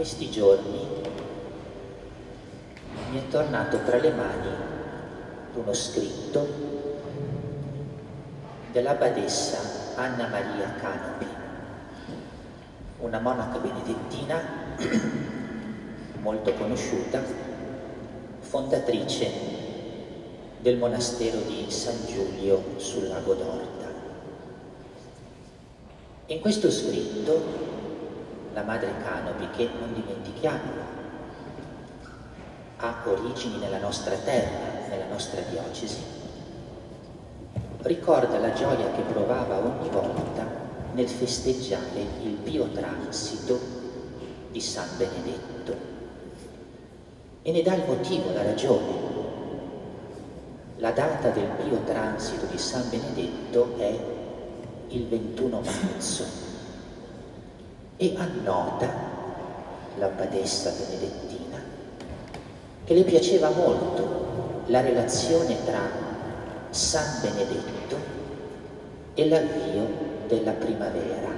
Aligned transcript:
questi 0.00 0.30
giorni 0.30 0.80
mi 3.10 3.18
è 3.18 3.28
tornato 3.28 3.82
tra 3.84 3.98
le 3.98 4.10
mani 4.10 4.48
uno 5.52 5.74
scritto 5.74 6.48
della 8.72 8.94
badessa 8.94 9.58
Anna 9.96 10.26
Maria 10.28 10.72
Canopi, 10.80 11.26
una 13.00 13.20
monaca 13.20 13.58
benedettina 13.58 14.40
molto 16.22 16.54
conosciuta, 16.54 17.22
fondatrice 18.38 19.30
del 20.60 20.78
monastero 20.78 21.40
di 21.40 21.66
San 21.68 22.06
Giulio 22.06 22.62
sul 22.78 23.06
lago 23.06 23.34
d'Orta. 23.34 23.86
In 26.28 26.40
questo 26.40 26.70
scritto 26.70 27.79
la 28.52 28.62
madre 28.62 28.92
Canopi, 29.02 29.48
che 29.50 29.68
non 29.78 29.92
dimentichiamo, 29.92 30.98
ha 32.78 32.94
origini 33.04 33.58
nella 33.58 33.78
nostra 33.78 34.14
terra, 34.16 34.88
nella 34.88 35.06
nostra 35.06 35.40
diocesi, 35.42 36.02
ricorda 37.82 38.38
la 38.38 38.52
gioia 38.52 38.90
che 38.92 39.02
provava 39.02 39.58
ogni 39.58 39.88
volta 39.90 40.46
nel 40.92 41.08
festeggiare 41.08 42.04
il 42.22 42.32
pio 42.32 42.68
transito 42.70 43.58
di 44.50 44.60
San 44.60 44.88
Benedetto 44.96 45.88
e 47.42 47.52
ne 47.52 47.62
dà 47.62 47.74
il 47.74 47.84
motivo, 47.86 48.32
la 48.32 48.42
ragione. 48.42 49.08
La 50.76 50.90
data 50.92 51.28
del 51.28 51.48
pio 51.62 51.82
transito 51.84 52.46
di 52.46 52.58
San 52.58 52.88
Benedetto 52.88 53.76
è 53.78 53.98
il 54.88 55.06
21 55.06 55.60
marzo 55.60 56.49
e 58.02 58.14
annota 58.16 58.88
la 59.98 60.06
badessa 60.06 60.70
benedettina 60.70 61.60
che 62.84 62.94
le 62.94 63.02
piaceva 63.02 63.50
molto 63.50 64.62
la 64.68 64.80
relazione 64.80 65.62
tra 65.66 65.80
San 66.70 67.20
Benedetto 67.20 67.96
e 69.12 69.28
l'avvio 69.28 69.86
della 70.28 70.52
primavera, 70.52 71.28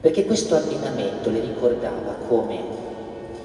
perché 0.00 0.24
questo 0.24 0.56
abbinamento 0.56 1.30
le 1.30 1.40
ricordava 1.40 2.14
come 2.26 2.60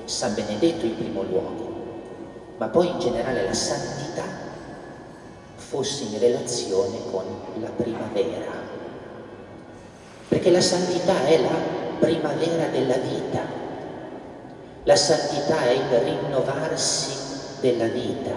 San 0.05 0.33
Benedetto 0.33 0.85
in 0.85 0.95
primo 0.95 1.22
luogo, 1.22 1.73
ma 2.57 2.69
poi 2.69 2.88
in 2.88 2.97
generale 2.97 3.45
la 3.45 3.53
santità 3.53 4.23
fosse 5.57 6.05
in 6.05 6.17
relazione 6.17 6.97
con 7.11 7.23
la 7.61 7.69
primavera 7.69 8.69
perché 10.30 10.52
la 10.52 10.61
santità 10.61 11.25
è 11.25 11.41
la 11.41 11.58
primavera 11.99 12.67
della 12.67 12.97
vita, 12.97 13.41
la 14.83 14.95
santità 14.95 15.63
è 15.63 15.72
il 15.72 15.99
rinnovarsi 16.03 17.17
della 17.61 17.88
vita, 17.88 18.31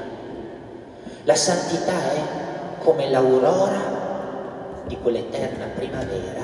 la 1.25 1.35
santità 1.35 2.13
è 2.13 2.21
come 2.79 3.11
l'aurora 3.11 4.01
di 4.87 4.97
quell'eterna 4.99 5.67
primavera 5.67 6.43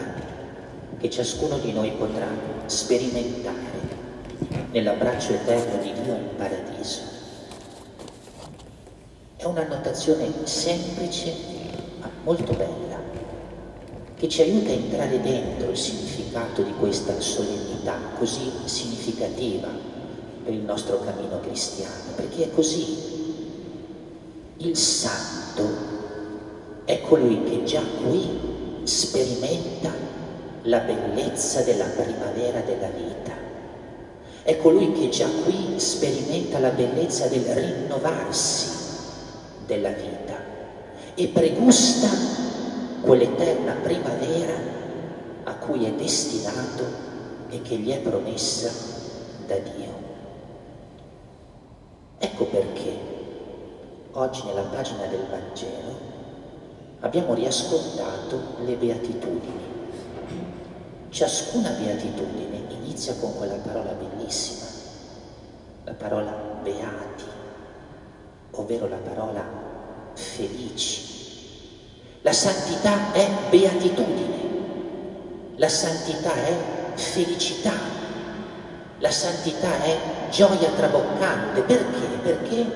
che 0.99 1.11
ciascuno 1.11 1.57
di 1.59 1.73
noi 1.73 1.93
potrà 1.93 2.27
sperimentare 2.67 3.57
nell'abbraccio 4.71 5.33
eterno 5.33 5.81
di 5.81 5.93
Dio 5.95 6.15
in 6.15 6.37
paradiso. 6.37 7.01
È 9.37 9.45
un'annotazione 9.45 10.31
semplice 10.45 11.33
ma 12.01 12.11
molto 12.23 12.53
bella 12.53 12.88
che 14.19 14.29
ci 14.29 14.43
aiuta 14.43 14.71
a 14.71 14.75
entrare 14.75 15.21
dentro 15.21 15.71
il 15.71 15.77
significato 15.77 16.63
di 16.63 16.73
questa 16.79 17.21
solennità 17.21 17.97
così 18.19 18.51
significativa 18.65 19.69
per 20.45 20.53
il 20.53 20.61
nostro 20.61 21.01
cammino 21.01 21.39
cristiano, 21.41 22.15
perché 22.17 22.45
è 22.45 22.51
così. 22.51 23.17
Il 24.57 24.77
santo 24.77 25.69
è 26.85 27.01
colui 27.03 27.45
che 27.45 27.63
già 27.63 27.83
qui 28.03 28.29
sperimenta 28.83 29.93
la 30.63 30.81
bellezza 30.81 31.61
della 31.61 31.85
primavera 31.85 32.61
della 32.61 32.89
vita. 32.89 33.33
È 34.43 34.57
colui 34.57 34.93
che 34.93 35.11
già 35.11 35.29
qui 35.45 35.79
sperimenta 35.79 36.59
la 36.59 36.71
bellezza 36.71 37.27
del 37.27 37.45
rinnovarsi 37.45 38.67
della 39.67 39.91
vita 39.91 40.35
e 41.15 41.27
pregusta 41.29 42.28
quell'eterna 43.09 43.73
primavera 43.83 44.53
a 45.45 45.55
cui 45.55 45.87
è 45.87 45.93
destinato 45.93 46.85
e 47.49 47.63
che 47.63 47.77
gli 47.77 47.91
è 47.91 48.01
promessa 48.01 48.71
da 49.47 49.57
Dio. 49.57 49.95
Ecco 52.19 52.45
perché 52.45 52.99
oggi 54.13 54.45
nella 54.45 54.65
pagina 54.65 55.07
del 55.07 55.25
Vangelo 55.31 55.99
abbiamo 57.01 57.33
riascoltato 57.33 58.57
le 58.67 58.75
beatitudini. 58.75 59.67
Ciascuna 61.09 61.71
beatitudine 61.71 62.61
inizia 62.83 63.15
con 63.15 63.35
quella 63.39 63.57
parola 63.57 63.93
bellissima, 63.93 64.67
la 65.85 65.95
parola 65.95 66.31
beati, 66.63 67.25
ovvero 68.51 68.87
la 68.87 68.99
parola 69.03 69.43
felici 70.13 71.18
la 72.23 72.33
santità 72.33 73.13
è 73.13 73.29
beatitudine, 73.49 74.37
la 75.57 75.69
santità 75.69 76.35
è 76.35 76.57
felicità, 76.95 77.73
la 78.99 79.11
santità 79.11 79.83
è 79.83 79.99
gioia 80.31 80.69
traboccante. 80.71 81.63
Perché? 81.63 82.07
Perché 82.23 82.67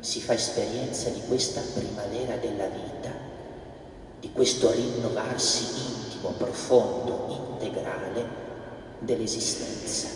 si 0.00 0.20
fa 0.20 0.34
esperienza 0.34 1.08
di 1.10 1.20
questa 1.26 1.60
primavera 1.74 2.36
della 2.36 2.66
vita, 2.66 3.10
di 4.20 4.30
questo 4.32 4.70
rinnovarsi 4.70 5.64
intimo, 5.64 6.30
profondo, 6.30 7.26
integrale 7.28 8.24
dell'esistenza. 9.00 10.06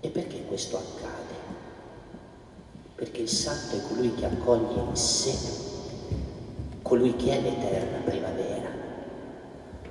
E 0.00 0.08
perché 0.08 0.44
questo 0.46 0.78
accade? 0.78 1.34
Perché 2.94 3.20
il 3.20 3.28
santo 3.28 3.76
è 3.76 3.82
colui 3.86 4.14
che 4.14 4.24
accoglie 4.24 4.80
in 4.80 4.96
sé 4.96 5.70
colui 6.82 7.14
che 7.16 7.30
è 7.30 7.40
l'eterna 7.40 7.98
primavera, 8.04 8.68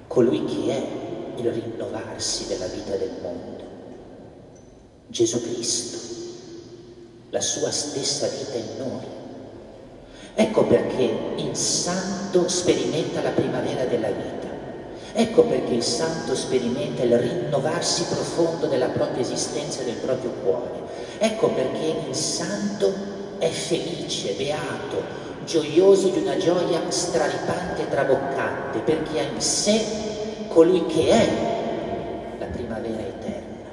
colui 0.08 0.44
che 0.46 0.72
è 0.72 1.40
il 1.40 1.52
rinnovarsi 1.52 2.48
della 2.48 2.68
vita 2.68 2.96
del 2.96 3.12
mondo, 3.22 3.64
Gesù 5.08 5.42
Cristo, 5.42 5.98
la 7.30 7.42
sua 7.42 7.72
stessa 7.72 8.28
vita 8.28 8.58
in 8.58 8.78
noi. 8.78 9.20
Ecco 10.34 10.66
perché 10.66 11.10
il 11.38 11.56
santo 11.56 12.48
sperimenta 12.48 13.22
la 13.22 13.32
primavera 13.32 13.86
della 13.86 14.12
vita. 14.12 14.50
Ecco 15.14 15.44
perché 15.44 15.74
il 15.74 15.84
santo 15.84 16.36
sperimenta 16.36 17.04
il 17.04 17.18
rinnovarsi 17.18 18.04
profondo 18.04 18.68
della 18.68 18.88
propria 18.88 19.22
esistenza 19.22 19.82
e 19.82 19.86
del 19.86 19.96
proprio 19.96 20.32
cuore. 20.44 20.80
Ecco 21.20 21.50
perché 21.50 22.08
il 22.08 22.16
santo 22.16 23.11
è 23.42 23.50
felice, 23.50 24.34
beato, 24.34 25.02
gioioso 25.46 26.10
di 26.10 26.20
una 26.20 26.38
gioia 26.38 26.80
straripante 26.92 27.82
e 27.82 27.90
traboccante, 27.90 28.80
perché 28.82 29.20
ha 29.20 29.24
in 29.24 29.42
sé 29.42 29.84
colui 30.48 30.86
che 30.86 31.10
è 31.10 32.38
la 32.38 32.46
primavera 32.46 33.02
eterna, 33.02 33.66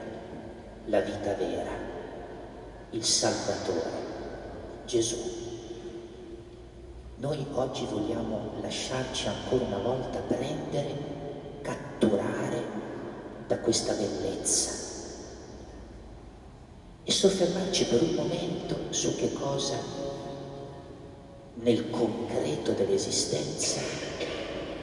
la 0.86 1.00
vita 1.00 1.34
vera, 1.34 1.70
il 2.90 3.04
Salvatore, 3.04 4.06
Gesù. 4.86 5.36
Noi 7.16 7.44
oggi 7.52 7.86
vogliamo 7.90 8.52
lasciarci 8.62 9.28
ancora 9.28 9.66
una 9.66 9.78
volta 9.86 10.18
prendere, 10.20 10.94
catturare 11.60 12.62
da 13.47 13.59
questa 13.59 13.92
bellezza 13.92 14.78
e 17.09 17.10
soffermarci 17.10 17.87
per 17.87 18.03
un 18.03 18.15
momento 18.16 18.77
su 18.91 19.16
che 19.16 19.33
cosa 19.33 19.78
nel 21.55 21.89
concreto 21.89 22.72
dell'esistenza 22.72 23.81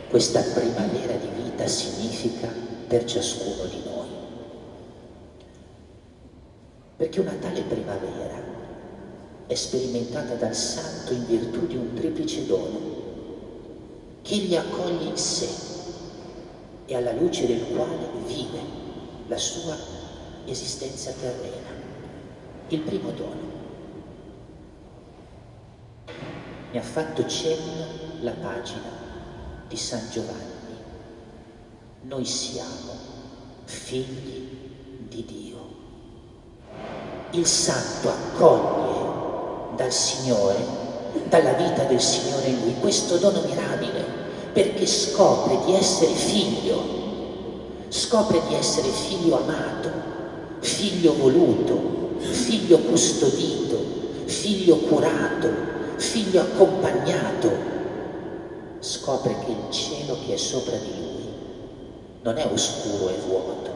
questa 0.09 0.41
primavera 0.41 1.13
di 1.17 1.43
vita 1.43 1.67
significa 1.67 2.51
per 2.87 3.05
ciascuno 3.05 3.65
di 3.65 3.79
noi. 3.85 4.07
Perché 6.95 7.19
una 7.19 7.35
tale 7.39 7.61
primavera 7.61 8.41
è 9.45 9.53
sperimentata 9.53 10.33
dal 10.33 10.55
Santo 10.55 11.13
in 11.13 11.27
virtù 11.27 11.67
di 11.67 11.75
un 11.75 11.93
triplice 11.93 12.47
dono 12.47 12.79
che 14.23 14.33
egli 14.33 14.55
accoglie 14.55 15.09
in 15.09 15.17
sé 15.17 15.47
e 16.87 16.95
alla 16.95 17.11
luce 17.11 17.45
del 17.45 17.67
quale 17.67 18.09
vive 18.25 18.61
la 19.27 19.37
sua 19.37 19.77
esistenza 20.45 21.11
terrena. 21.11 21.84
Il 22.69 22.79
primo 22.79 23.11
dono 23.11 23.53
mi 26.71 26.77
ha 26.79 26.81
fatto 26.81 27.23
cenno 27.27 27.85
la 28.21 28.31
pagina 28.31 28.89
di 29.67 29.77
San 29.77 30.01
Giovanni. 30.09 30.53
Noi 32.01 32.25
siamo 32.25 32.91
figli 33.65 34.47
di 35.07 35.25
Dio. 35.25 35.57
Il 37.31 37.45
santo 37.45 38.09
accoglie 38.09 39.75
dal 39.75 39.91
Signore, 39.91 40.55
dalla 41.29 41.53
vita 41.53 41.83
del 41.83 42.01
Signore 42.01 42.47
in 42.47 42.61
lui, 42.61 42.79
questo 42.79 43.17
dono 43.17 43.41
mirabile, 43.41 44.03
perché 44.53 44.87
scopre 44.87 45.59
di 45.65 45.73
essere 45.75 46.13
figlio, 46.13 46.81
scopre 47.89 48.41
di 48.47 48.55
essere 48.55 48.89
figlio 48.89 49.37
amato, 49.37 49.91
figlio 50.61 51.15
voluto, 51.15 52.04
figlio 52.31 52.79
custodito, 52.79 53.77
figlio 54.25 54.77
curato, 54.77 55.49
figlio 55.97 56.41
accompagnato. 56.41 57.73
Scopre 58.79 59.35
che 59.45 59.51
il 59.51 59.71
cielo 59.71 60.17
che 60.25 60.33
è 60.33 60.37
sopra 60.37 60.75
di 60.77 60.91
lui 60.95 61.27
non 62.21 62.37
è 62.37 62.45
oscuro 62.51 63.09
e 63.09 63.17
vuoto 63.25 63.69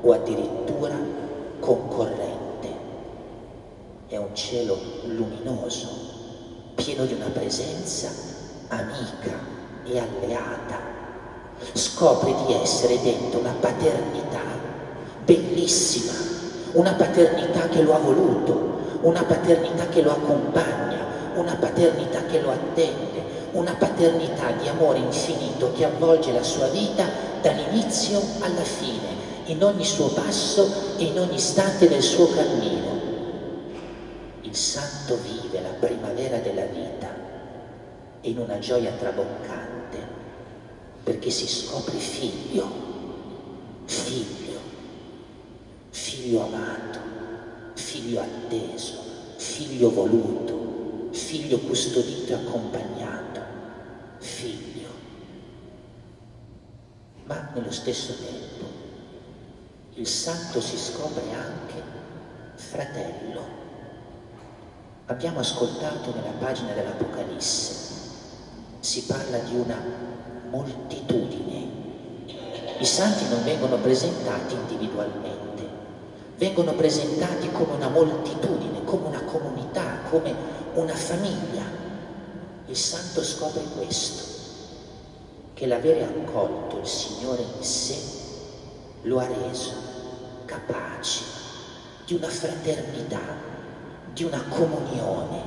o 0.00 0.12
addirittura 0.12 0.96
concorrente 1.60 2.38
è 4.08 4.16
un 4.16 4.34
cielo 4.34 4.78
luminoso, 5.04 5.86
pieno 6.74 7.04
di 7.04 7.12
una 7.12 7.28
presenza 7.28 8.10
amica 8.68 9.38
e 9.84 9.98
alleata. 9.98 10.96
Scopre 11.72 12.34
di 12.46 12.54
essere 12.54 13.00
dentro 13.02 13.40
una 13.40 13.54
paternità 13.60 14.40
bellissima, 15.24 16.12
una 16.72 16.92
paternità 16.92 17.68
che 17.68 17.82
lo 17.82 17.94
ha 17.94 17.98
voluto, 17.98 18.98
una 19.02 19.22
paternità 19.22 19.86
che 19.88 20.02
lo 20.02 20.12
accompagna, 20.12 20.98
una 21.34 21.54
paternità 21.54 22.24
che 22.24 22.40
lo 22.40 22.50
attende, 22.50 23.22
una 23.52 23.74
paternità 23.78 24.50
di 24.60 24.68
amore 24.68 24.98
infinito 24.98 25.72
che 25.72 25.84
avvolge 25.84 26.32
la 26.32 26.42
sua 26.42 26.68
vita 26.68 27.06
dall'inizio 27.40 28.20
alla 28.40 28.62
fine, 28.62 29.26
in 29.46 29.62
ogni 29.62 29.84
suo 29.84 30.08
passo 30.08 30.96
e 30.98 31.04
in 31.04 31.18
ogni 31.18 31.36
istante 31.36 31.88
del 31.88 32.02
suo 32.02 32.28
cammino. 32.28 32.96
Il 34.42 34.54
santo 34.54 35.18
vive 35.22 35.60
la 35.62 35.74
primavera 35.78 36.38
della 36.38 36.64
vita 36.64 37.08
in 38.22 38.38
una 38.38 38.58
gioia 38.58 38.90
traboccante 38.98 40.16
perché 41.04 41.30
si 41.30 41.46
scopre 41.46 41.96
figlio, 41.96 42.66
figlio, 43.86 44.37
figlio 46.28 46.44
amato, 46.44 46.98
figlio 47.72 48.20
atteso, 48.20 49.00
figlio 49.36 49.90
voluto, 49.90 51.08
figlio 51.12 51.58
custodito 51.60 52.32
e 52.32 52.34
accompagnato, 52.34 53.40
figlio. 54.18 54.88
Ma 57.24 57.48
nello 57.54 57.70
stesso 57.70 58.12
tempo 58.12 58.66
il 59.94 60.06
santo 60.06 60.60
si 60.60 60.76
scopre 60.76 61.22
anche 61.32 61.82
fratello 62.56 63.56
Abbiamo 65.06 65.38
ascoltato 65.38 66.12
nella 66.14 66.36
pagina 66.38 66.74
dell'Apocalisse, 66.74 67.74
si 68.80 69.04
parla 69.04 69.38
di 69.38 69.54
una 69.54 69.82
moltitudine. 70.50 71.66
I 72.78 72.84
santi 72.84 73.26
non 73.30 73.42
vengono 73.42 73.78
presentati 73.78 74.52
individualmente, 74.52 75.67
vengono 76.38 76.72
presentati 76.72 77.50
come 77.52 77.74
una 77.74 77.88
moltitudine, 77.88 78.84
come 78.84 79.08
una 79.08 79.22
comunità, 79.22 80.00
come 80.08 80.34
una 80.74 80.94
famiglia. 80.94 81.64
Il 82.66 82.76
santo 82.76 83.22
scopre 83.22 83.62
questo, 83.76 84.22
che 85.54 85.66
l'avere 85.66 86.04
accolto 86.04 86.78
il 86.78 86.86
Signore 86.86 87.42
in 87.42 87.62
sé 87.62 87.96
lo 89.02 89.18
ha 89.18 89.26
reso 89.26 89.72
capace 90.46 91.22
di 92.06 92.14
una 92.14 92.28
fraternità 92.28 93.48
di 94.18 94.24
una 94.24 94.42
comunione, 94.48 95.40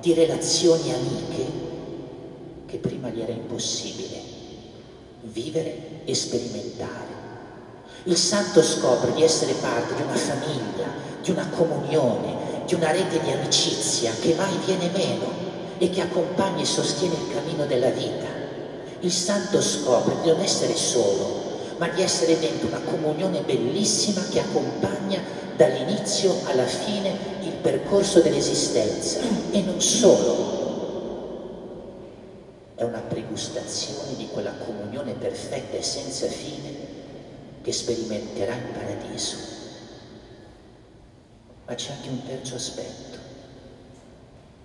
di 0.00 0.14
relazioni 0.14 0.92
amiche 0.92 1.46
che 2.66 2.78
prima 2.78 3.08
gli 3.08 3.20
era 3.20 3.30
impossibile 3.32 4.20
vivere 5.22 6.02
e 6.04 6.14
sperimentare. 6.14 7.19
Il 8.04 8.16
santo 8.16 8.62
scopre 8.62 9.12
di 9.12 9.22
essere 9.22 9.52
parte 9.52 9.94
di 9.94 10.00
una 10.00 10.16
famiglia, 10.16 10.86
di 11.22 11.30
una 11.32 11.46
comunione, 11.50 12.64
di 12.64 12.74
una 12.74 12.90
rete 12.92 13.20
di 13.20 13.30
amicizia 13.30 14.10
che 14.18 14.34
mai 14.34 14.56
viene 14.64 14.88
meno 14.88 15.26
e 15.76 15.90
che 15.90 16.00
accompagna 16.00 16.62
e 16.62 16.64
sostiene 16.64 17.14
il 17.14 17.30
cammino 17.34 17.66
della 17.66 17.90
vita. 17.90 18.26
Il 19.00 19.12
santo 19.12 19.60
scopre 19.60 20.14
di 20.22 20.30
non 20.30 20.40
essere 20.40 20.74
solo, 20.76 21.74
ma 21.76 21.88
di 21.88 22.00
essere 22.00 22.38
dentro 22.38 22.68
una 22.68 22.80
comunione 22.80 23.42
bellissima 23.42 24.22
che 24.30 24.40
accompagna 24.40 25.20
dall'inizio 25.56 26.34
alla 26.44 26.66
fine 26.66 27.14
il 27.42 27.52
percorso 27.60 28.20
dell'esistenza 28.20 29.18
e 29.50 29.60
non 29.60 29.78
solo. 29.78 30.58
È 32.76 32.82
una 32.82 33.02
pregustazione 33.06 34.16
di 34.16 34.26
quella 34.32 34.54
comunione 34.64 35.12
perfetta 35.12 35.76
e 35.76 35.82
senza 35.82 36.26
fine 36.28 36.89
che 37.62 37.72
sperimenterà 37.72 38.54
in 38.54 38.72
paradiso. 38.72 39.36
Ma 41.66 41.74
c'è 41.74 41.92
anche 41.92 42.08
un 42.08 42.24
terzo 42.24 42.54
aspetto. 42.56 43.18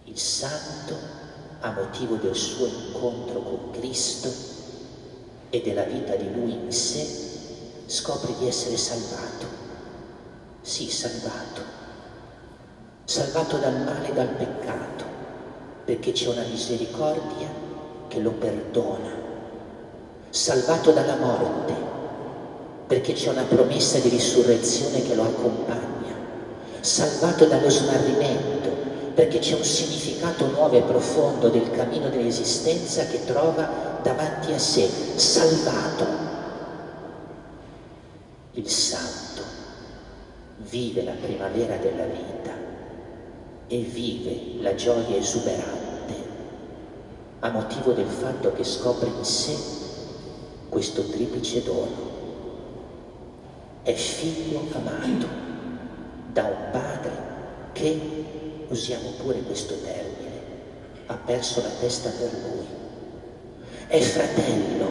Il 0.05 0.17
santo, 0.17 0.95
a 1.59 1.71
motivo 1.71 2.15
del 2.15 2.35
suo 2.35 2.65
incontro 2.65 3.41
con 3.41 3.71
Cristo 3.71 4.31
e 5.49 5.61
della 5.61 5.83
vita 5.83 6.15
di 6.15 6.33
lui 6.33 6.53
in 6.53 6.71
sé, 6.71 7.05
scopre 7.85 8.33
di 8.39 8.47
essere 8.47 8.77
salvato 8.77 9.63
sì, 10.65 10.89
salvato, 10.89 11.61
salvato 13.03 13.57
dal 13.57 13.83
male 13.83 14.09
e 14.09 14.13
dal 14.13 14.29
peccato, 14.29 15.03
perché 15.85 16.11
c'è 16.11 16.27
una 16.27 16.41
misericordia 16.41 17.47
che 18.07 18.19
lo 18.19 18.31
perdona, 18.31 19.11
salvato 20.31 20.89
dalla 20.91 21.17
morte, 21.17 21.73
perché 22.87 23.13
c'è 23.13 23.29
una 23.29 23.43
promessa 23.43 23.99
di 23.99 24.09
risurrezione 24.09 25.01
che 25.01 25.15
lo 25.15 25.23
accompagna, 25.23 26.13
salvato 26.79 27.45
dallo 27.45 27.69
smarrimento, 27.69 28.69
perché 29.13 29.39
c'è 29.39 29.55
un 29.55 29.63
significato 29.63 30.47
nuovo 30.47 30.77
e 30.77 30.81
profondo 30.81 31.49
del 31.49 31.71
cammino 31.71 32.09
dell'esistenza 32.09 33.05
che 33.05 33.23
trova 33.25 33.99
davanti 34.03 34.51
a 34.51 34.59
sé, 34.59 34.87
salvato. 35.15 36.05
Il 38.53 38.69
santo 38.69 39.41
vive 40.69 41.03
la 41.03 41.13
primavera 41.13 41.77
della 41.77 42.05
vita 42.05 42.51
e 43.67 43.77
vive 43.79 44.61
la 44.61 44.75
gioia 44.75 45.17
esuberante 45.17 45.85
a 47.39 47.49
motivo 47.49 47.91
del 47.91 48.07
fatto 48.07 48.53
che 48.53 48.63
scopre 48.63 49.07
in 49.07 49.23
sé 49.23 49.55
questo 50.69 51.03
triplice 51.03 51.61
dono. 51.63 52.23
È 53.85 53.93
figlio 53.93 54.67
amato 54.73 55.27
da 56.33 56.43
un 56.43 56.71
padre 56.71 57.11
che, 57.73 58.65
usiamo 58.67 59.11
pure 59.21 59.41
questo 59.43 59.75
termine, 59.75 60.41
ha 61.05 61.13
perso 61.23 61.61
la 61.61 61.69
testa 61.79 62.09
per 62.09 62.31
lui. 62.31 62.65
È 63.85 63.99
fratello 63.99 64.89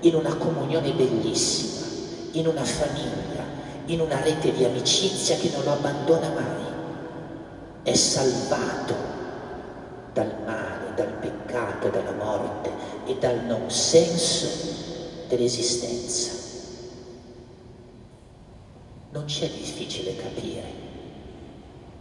in 0.00 0.14
una 0.14 0.34
comunione 0.34 0.92
bellissima, 0.92 1.86
in 2.32 2.46
una 2.46 2.64
famiglia 2.64 3.30
in 3.92 4.00
una 4.00 4.20
rete 4.20 4.52
di 4.52 4.64
amicizia 4.64 5.36
che 5.36 5.50
non 5.52 5.64
lo 5.64 5.72
abbandona 5.72 6.28
mai. 6.28 6.68
È 7.82 7.94
salvato 7.94 8.94
dal 10.12 10.32
male, 10.44 10.94
dal 10.94 11.12
peccato, 11.20 11.88
dalla 11.88 12.12
morte 12.12 12.70
e 13.06 13.16
dal 13.18 13.44
non 13.46 13.70
senso 13.70 14.46
dell'esistenza. 15.28 16.39
C'è 19.30 19.48
difficile 19.48 20.16
capire, 20.16 20.64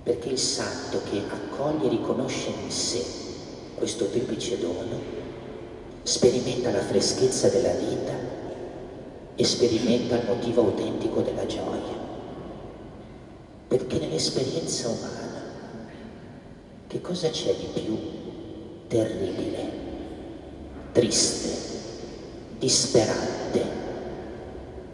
perché 0.02 0.30
il 0.30 0.40
santo 0.40 1.00
che 1.12 1.22
accoglie 1.30 1.86
e 1.86 1.90
riconosce 1.90 2.50
in 2.50 2.72
sé 2.72 3.06
questo 3.76 4.08
triplice 4.08 4.58
dono 4.58 5.00
sperimenta 6.02 6.72
la 6.72 6.82
freschezza 6.82 7.48
della 7.50 7.74
vita 7.74 8.14
e 9.36 9.44
sperimenta 9.46 10.16
il 10.16 10.26
motivo 10.26 10.62
autentico 10.62 11.22
della 11.22 11.46
gioia. 11.46 11.98
Perché 13.68 14.00
nell'esperienza 14.00 14.88
umana 14.88 15.44
che 16.88 17.00
cosa 17.00 17.30
c'è 17.30 17.54
di 17.54 17.80
più 17.80 17.98
terribile, 18.88 19.72
triste, 20.94 21.50
disperante, 22.58 23.64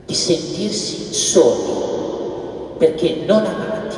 di 0.05 0.13
sentirsi 0.13 1.13
soli 1.13 2.03
perché 2.77 3.24
non 3.25 3.46
amati, 3.46 3.98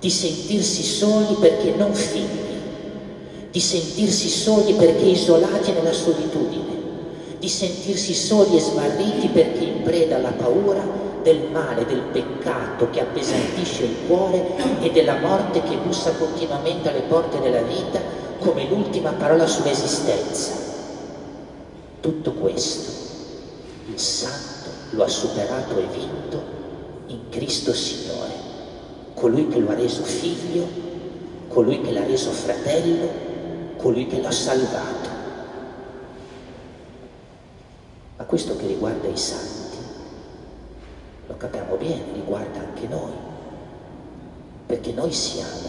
di 0.00 0.10
sentirsi 0.10 0.82
soli 0.82 1.36
perché 1.40 1.74
non 1.76 1.94
figli, 1.94 2.44
di 3.50 3.60
sentirsi 3.60 4.28
soli 4.28 4.74
perché 4.74 5.04
isolati 5.04 5.72
nella 5.72 5.92
solitudine. 5.92 6.72
Di 7.38 7.48
sentirsi 7.48 8.14
soli 8.14 8.56
e 8.56 8.60
smarriti 8.60 9.28
perché 9.28 9.64
in 9.64 9.82
preda 9.82 10.16
alla 10.16 10.32
paura 10.32 10.82
del 11.22 11.48
male, 11.50 11.84
del 11.84 12.02
peccato 12.10 12.88
che 12.90 13.00
appesantisce 13.00 13.84
il 13.84 13.96
cuore 14.06 14.56
e 14.80 14.90
della 14.90 15.18
morte 15.18 15.62
che 15.62 15.76
bussa 15.76 16.12
continuamente 16.12 16.88
alle 16.88 17.02
porte 17.02 17.40
della 17.40 17.62
vita 17.62 18.00
come 18.38 18.66
l'ultima 18.66 19.12
parola 19.12 19.46
sull'esistenza. 19.46 20.52
Tutto 22.00 22.32
questo 22.32 22.90
il 23.92 23.98
Santo 23.98 24.70
lo 24.90 25.04
ha 25.04 25.08
superato 25.08 25.78
e 25.78 25.86
vinto 25.92 26.53
in 27.06 27.28
Cristo 27.28 27.72
Signore, 27.72 28.32
colui 29.14 29.48
che 29.48 29.58
lo 29.58 29.70
ha 29.70 29.74
reso 29.74 30.02
figlio, 30.02 30.66
colui 31.48 31.80
che 31.80 31.92
l'ha 31.92 32.04
reso 32.04 32.30
fratello, 32.30 33.08
colui 33.76 34.06
che 34.06 34.20
l'ha 34.20 34.30
salvato. 34.30 35.08
Ma 38.16 38.24
questo 38.24 38.56
che 38.56 38.66
riguarda 38.66 39.08
i 39.08 39.16
santi, 39.16 39.76
lo 41.26 41.36
capiamo 41.36 41.76
bene, 41.76 42.04
riguarda 42.14 42.60
anche 42.60 42.86
noi, 42.86 43.12
perché 44.66 44.92
noi 44.92 45.12
siamo 45.12 45.68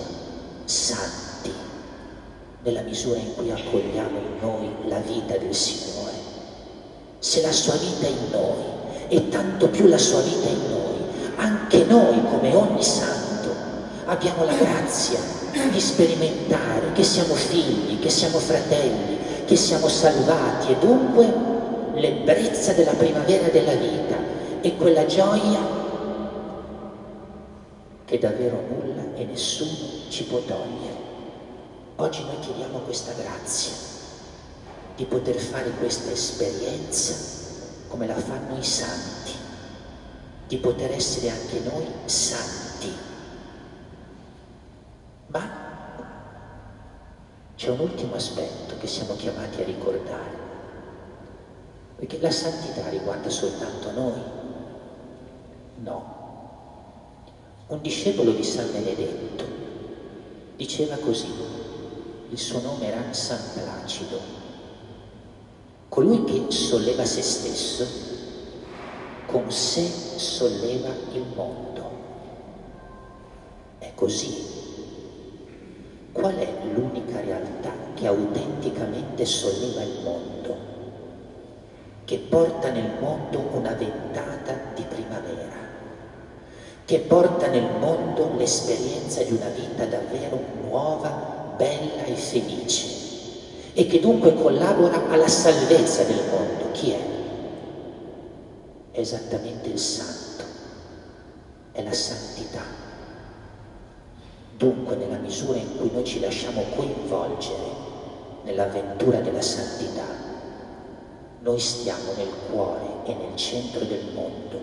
santi 0.66 1.52
nella 2.64 2.82
misura 2.82 3.20
in 3.20 3.36
cui 3.36 3.52
accogliamo 3.52 4.18
in 4.18 4.40
noi 4.42 4.70
la 4.88 5.00
vita 5.00 5.38
del 5.38 5.54
Signore. 5.54 6.14
Se 7.20 7.42
la 7.42 7.52
sua 7.52 7.76
vita 7.76 8.08
è 8.08 8.10
in 8.10 8.30
noi 8.32 8.64
e 9.08 9.30
tanto 9.30 9.70
più 9.70 9.88
la 9.88 9.98
sua 9.98 10.22
vita 10.22 10.48
è 10.48 10.52
in 10.52 10.70
noi, 10.70 10.85
anche 11.36 11.84
noi 11.86 12.24
come 12.24 12.54
ogni 12.56 12.84
santo 12.84 13.54
abbiamo 14.06 14.46
la 14.46 14.54
grazia 14.54 15.20
di 15.72 15.80
sperimentare 15.80 16.92
che 16.94 17.04
siamo 17.04 17.34
figli, 17.34 18.00
che 18.00 18.10
siamo 18.10 18.40
fratelli, 18.40 19.18
che 19.46 19.56
siamo 19.56 19.88
salvati 19.88 20.72
e 20.72 20.78
dunque 20.78 21.34
l'ebbrezza 21.94 22.74
della 22.74 22.94
primavera 22.94 23.48
della 23.48 23.74
vita 23.74 24.16
e 24.62 24.76
quella 24.76 25.06
gioia 25.06 25.84
che 28.06 28.20
davvero 28.20 28.62
nulla 28.70 29.16
e 29.16 29.26
nessuno 29.26 30.10
ci 30.10 30.24
può 30.26 30.40
togliere. 30.40 31.04
Oggi 31.98 32.24
noi 32.24 32.40
chiediamo 32.40 32.80
questa 32.80 33.14
grazia 33.14 33.72
di 34.96 35.06
poter 35.06 35.36
fare 35.36 35.70
questa 35.80 36.12
esperienza 36.12 37.14
come 37.88 38.08
la 38.08 38.16
fanno 38.16 38.58
i 38.58 38.64
santi, 38.64 39.32
di 40.48 40.58
poter 40.58 40.92
essere 40.92 41.30
anche 41.30 41.60
noi 41.60 41.86
santi. 42.06 42.92
Ma 45.28 45.64
c'è 47.56 47.70
un 47.70 47.80
ultimo 47.80 48.16
aspetto 48.16 48.78
che 48.78 48.88
siamo 48.88 49.16
chiamati 49.16 49.62
a 49.62 49.66
ricordare 49.66 50.46
perché 51.98 52.20
la 52.20 52.32
santità 52.32 52.90
riguarda 52.90 53.30
soltanto 53.30 53.92
noi? 53.92 54.22
No. 55.78 56.14
Un 57.68 57.82
discepolo 57.82 58.32
di 58.32 58.44
San 58.44 58.70
Benedetto 58.72 59.44
diceva 60.58 60.98
così, 60.98 61.32
il 62.30 62.38
suo 62.38 62.60
nome 62.60 62.88
era 62.88 63.14
San 63.14 63.40
Placido, 63.54 64.20
colui 65.88 66.26
che 66.26 66.52
solleva 66.52 67.06
se 67.06 67.22
stesso, 67.22 67.86
con 69.26 69.52
sé 69.52 69.86
solleva 69.86 70.90
il 71.14 71.26
mondo. 71.36 71.90
È 73.80 73.92
così. 73.96 74.54
Qual 76.12 76.36
è 76.36 76.54
l'unica 76.74 77.20
realtà 77.20 77.72
che 77.94 78.08
autenticamente 78.08 79.26
solleva 79.26 79.82
il 79.82 80.00
mondo? 80.04 80.36
che 82.06 82.18
porta 82.20 82.70
nel 82.70 82.92
mondo 83.00 83.50
una 83.54 83.74
ventata 83.74 84.56
di 84.76 84.84
primavera, 84.84 85.58
che 86.86 87.00
porta 87.00 87.48
nel 87.48 87.68
mondo 87.80 88.32
l'esperienza 88.38 89.24
di 89.24 89.32
una 89.34 89.50
vita 89.50 89.86
davvero 89.86 90.40
nuova, 90.68 91.54
bella 91.58 92.04
e 92.06 92.14
felice 92.14 92.94
e 93.74 93.88
che 93.88 94.00
dunque 94.00 94.36
collabora 94.36 95.10
alla 95.10 95.28
salvezza 95.28 96.04
del 96.04 96.22
mondo. 96.30 96.72
Chi 96.74 96.92
è? 96.92 97.15
È 98.96 99.02
esattamente 99.02 99.68
il 99.68 99.78
santo, 99.78 100.46
è 101.74 101.84
la 101.84 101.92
santità. 101.92 102.62
Dunque 104.56 104.96
nella 104.96 105.18
misura 105.18 105.58
in 105.58 105.78
cui 105.78 105.92
noi 105.92 106.06
ci 106.06 106.22
lasciamo 106.22 106.62
coinvolgere 106.74 107.74
nell'avventura 108.44 109.20
della 109.20 109.42
santità, 109.42 110.06
noi 111.42 111.60
stiamo 111.60 112.14
nel 112.16 112.32
cuore 112.50 113.04
e 113.04 113.14
nel 113.16 113.36
centro 113.36 113.84
del 113.84 114.14
mondo, 114.14 114.62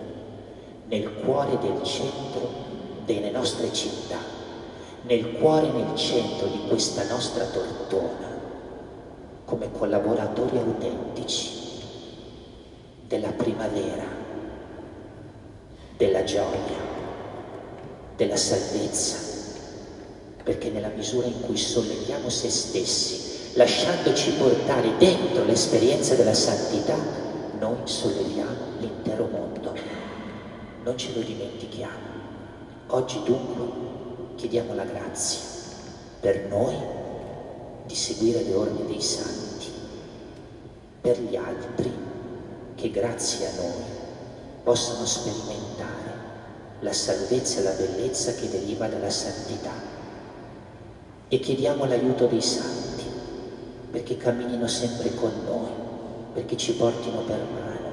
nel 0.87 1.13
cuore 1.23 1.59
del 1.59 1.83
centro 1.83 2.49
delle 3.05 3.29
nostre 3.29 3.71
città, 3.71 4.17
nel 5.03 5.33
cuore 5.33 5.67
e 5.67 5.73
nel 5.73 5.95
centro 5.95 6.47
di 6.47 6.59
questa 6.67 7.07
nostra 7.07 7.45
tortona, 7.45 8.29
come 9.45 9.71
collaboratori 9.71 10.57
autentici 10.57 11.51
della 13.07 13.29
primavera, 13.29 14.12
della 16.03 16.25
gioia, 16.25 16.81
della 18.17 18.35
salvezza, 18.35 19.15
perché 20.43 20.69
nella 20.69 20.89
misura 20.89 21.27
in 21.27 21.39
cui 21.39 21.55
solleviamo 21.55 22.27
se 22.27 22.49
stessi, 22.49 23.53
lasciandoci 23.53 24.31
portare 24.31 24.97
dentro 24.97 25.45
l'esperienza 25.45 26.15
della 26.15 26.33
santità, 26.33 26.97
noi 27.57 27.77
solleviamo 27.85 28.79
l'intero 28.79 29.29
mondo. 29.31 29.73
Non 30.83 30.97
ce 30.97 31.13
lo 31.13 31.21
dimentichiamo. 31.21 32.11
Oggi 32.87 33.21
dunque 33.23 34.35
chiediamo 34.35 34.75
la 34.75 34.83
grazia 34.83 35.39
per 36.19 36.47
noi 36.49 36.75
di 37.85 37.95
seguire 37.95 38.43
le 38.43 38.53
orme 38.53 38.85
dei 38.87 39.01
santi, 39.01 39.67
per 40.99 41.17
gli 41.21 41.37
altri 41.37 41.91
che 42.75 42.91
grazie 42.91 43.47
a 43.47 43.51
noi 43.55 44.02
possano 44.63 45.05
sperimentare 45.05 46.11
la 46.79 46.93
salvezza 46.93 47.59
e 47.59 47.63
la 47.63 47.71
bellezza 47.71 48.33
che 48.33 48.49
deriva 48.49 48.87
dalla 48.87 49.09
santità. 49.09 49.71
E 51.27 51.39
chiediamo 51.39 51.85
l'aiuto 51.85 52.27
dei 52.27 52.41
santi 52.41 53.03
perché 53.91 54.17
camminino 54.17 54.67
sempre 54.67 55.13
con 55.13 55.31
noi, 55.45 55.69
perché 56.33 56.57
ci 56.57 56.73
portino 56.73 57.19
per 57.21 57.37
mano, 57.37 57.91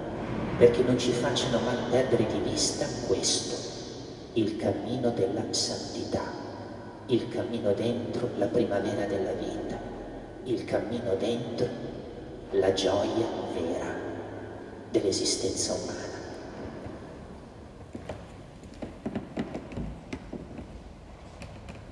perché 0.57 0.83
non 0.83 0.99
ci 0.99 1.11
facciano 1.13 1.59
mai 1.61 1.77
perdere 1.91 2.27
di 2.27 2.39
vista 2.39 2.87
questo, 3.07 3.55
il 4.35 4.57
cammino 4.57 5.11
della 5.11 5.43
santità, 5.51 6.23
il 7.07 7.29
cammino 7.29 7.73
dentro 7.73 8.31
la 8.39 8.47
primavera 8.47 9.05
della 9.05 9.33
vita, 9.33 9.79
il 10.45 10.65
cammino 10.65 11.15
dentro 11.17 11.69
la 12.53 12.73
gioia 12.73 13.27
vera 13.53 13.95
dell'esistenza 14.91 15.75
umana. 15.75 16.10